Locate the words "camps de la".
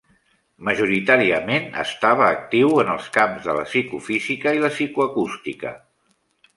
3.21-3.69